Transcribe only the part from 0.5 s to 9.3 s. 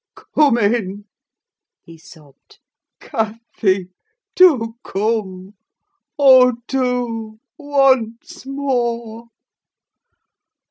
in!" he sobbed. "Cathy, do come. Oh, do—once more!